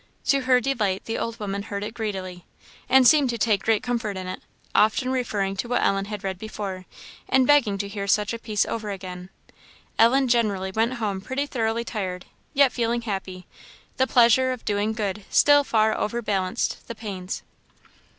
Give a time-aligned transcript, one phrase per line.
[0.29, 2.43] To her delight the old woman heard it greedily,
[2.89, 4.41] and seemed to take great comfort in it;
[4.73, 6.85] often referring to what Ellen had read before,
[7.29, 9.29] and begging to hear such a piece over again.
[9.99, 12.25] Ellen generally went home pretty thoroughly tired,
[12.55, 13.45] yet feeling happy;
[13.97, 17.43] the pleasure of doing good still far overbalanced the pains.